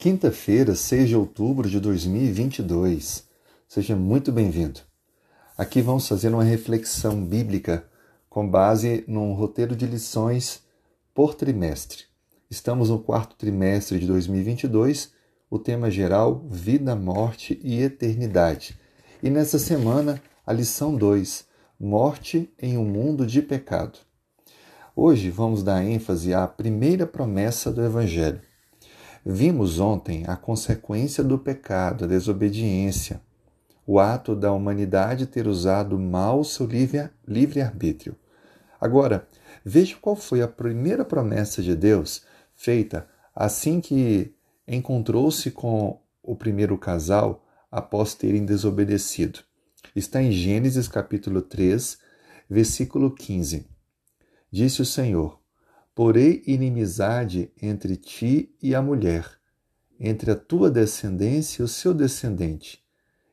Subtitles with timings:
[0.00, 3.24] Quinta-feira, 6 de outubro de 2022.
[3.66, 4.78] Seja muito bem-vindo.
[5.56, 7.84] Aqui vamos fazer uma reflexão bíblica
[8.30, 10.62] com base num roteiro de lições
[11.12, 12.04] por trimestre.
[12.48, 15.10] Estamos no quarto trimestre de 2022,
[15.50, 18.78] o tema geral Vida, Morte e Eternidade.
[19.20, 21.44] E nessa semana, a lição 2,
[21.76, 23.98] Morte em um mundo de pecado.
[24.94, 28.46] Hoje vamos dar ênfase à primeira promessa do Evangelho
[29.30, 33.20] Vimos ontem a consequência do pecado, a desobediência,
[33.86, 38.16] o ato da humanidade ter usado mal seu livre-arbítrio.
[38.80, 39.28] Agora,
[39.62, 42.24] veja qual foi a primeira promessa de Deus
[42.56, 44.34] feita assim que
[44.66, 49.40] encontrou-se com o primeiro casal após terem desobedecido.
[49.94, 51.98] Está em Gênesis capítulo 3,
[52.48, 53.66] versículo 15.
[54.50, 55.38] Disse o Senhor:
[55.98, 59.28] Porei inimizade entre ti e a mulher,
[59.98, 62.80] entre a tua descendência e o seu descendente.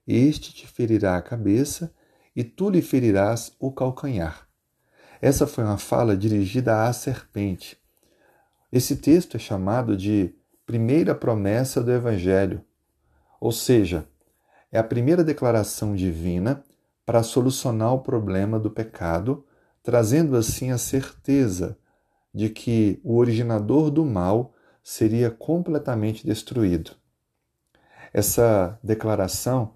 [0.07, 1.93] Este te ferirá a cabeça
[2.35, 4.49] e tu lhe ferirás o calcanhar.
[5.21, 7.77] Essa foi uma fala dirigida à serpente.
[8.71, 10.33] Esse texto é chamado de
[10.65, 12.65] primeira promessa do Evangelho,
[13.39, 14.07] ou seja,
[14.71, 16.63] é a primeira declaração divina
[17.05, 19.45] para solucionar o problema do pecado,
[19.83, 21.77] trazendo assim a certeza
[22.35, 26.91] de que o originador do mal seria completamente destruído.
[28.13, 29.71] Essa declaração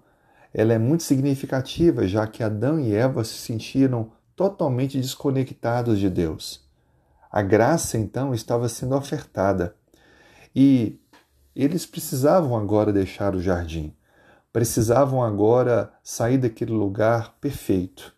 [0.52, 6.68] ela é muito significativa, já que Adão e Eva se sentiram totalmente desconectados de Deus.
[7.30, 9.74] A graça então estava sendo ofertada
[10.54, 11.00] e
[11.56, 13.96] eles precisavam agora deixar o jardim,
[14.52, 18.14] precisavam agora sair daquele lugar perfeito.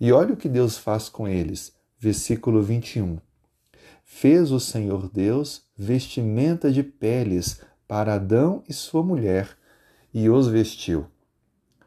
[0.00, 1.72] E olha o que Deus faz com eles.
[2.00, 3.18] Versículo 21
[4.10, 9.56] fez o Senhor Deus vestimenta de peles para Adão e sua mulher
[10.12, 11.06] e os vestiu.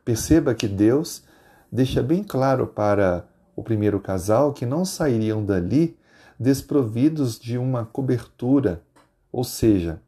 [0.06, 1.24] Perceba que Deus
[1.70, 5.98] deixa bem claro para o primeiro casal que não sairiam dali
[6.40, 8.84] desprovidos de uma cobertura,
[9.32, 10.00] ou seja,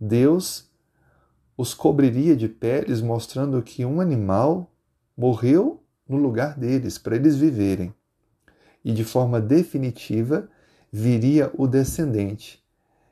[0.00, 0.70] Deus
[1.56, 4.72] os cobriria de peles, mostrando que um animal
[5.16, 7.92] morreu no lugar deles, para eles viverem.
[8.84, 10.48] E de forma definitiva,
[10.96, 12.64] viria o descendente,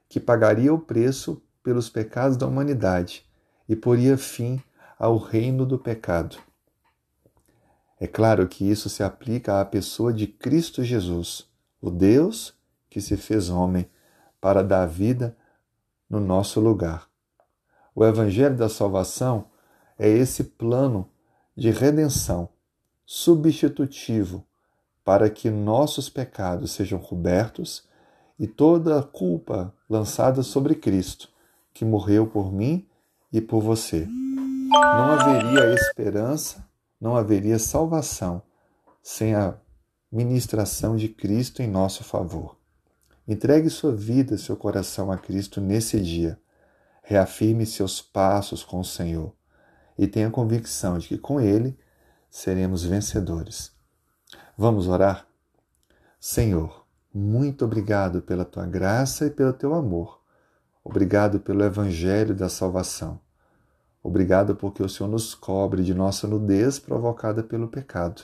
[0.08, 3.28] que pagaria o preço pelos pecados da humanidade
[3.68, 4.62] e poria fim
[4.96, 6.36] ao reino do pecado.
[7.98, 11.50] É claro que isso se aplica à pessoa de Cristo Jesus,
[11.80, 12.54] o Deus
[12.88, 13.90] que se fez homem
[14.40, 15.36] para dar vida
[16.08, 17.08] no nosso lugar.
[17.96, 19.50] O Evangelho da Salvação
[19.98, 21.10] é esse plano
[21.56, 22.48] de redenção
[23.04, 24.46] substitutivo
[25.04, 27.84] para que nossos pecados sejam cobertos
[28.38, 31.28] e toda a culpa lançada sobre Cristo,
[31.72, 32.86] que morreu por mim
[33.32, 34.06] e por você.
[34.06, 36.66] Não haveria esperança,
[37.00, 38.42] não haveria salvação
[39.02, 39.56] sem a
[40.10, 42.56] ministração de Cristo em nosso favor.
[43.26, 46.38] Entregue sua vida, seu coração a Cristo nesse dia.
[47.02, 49.32] Reafirme seus passos com o Senhor
[49.98, 51.76] e tenha convicção de que com Ele
[52.30, 53.72] seremos vencedores.
[54.56, 55.26] Vamos orar?
[56.20, 60.20] Senhor, muito obrigado pela tua graça e pelo teu amor.
[60.84, 63.18] Obrigado pelo evangelho da salvação.
[64.02, 68.22] Obrigado porque o Senhor nos cobre de nossa nudez provocada pelo pecado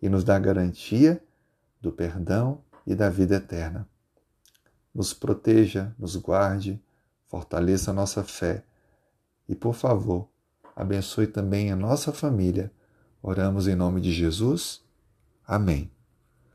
[0.00, 1.20] e nos dá garantia
[1.80, 3.88] do perdão e da vida eterna.
[4.94, 6.80] Nos proteja, nos guarde,
[7.26, 8.62] fortaleça a nossa fé
[9.48, 10.28] e, por favor,
[10.76, 12.70] abençoe também a nossa família.
[13.20, 14.88] Oramos em nome de Jesus.
[15.50, 15.90] Amém.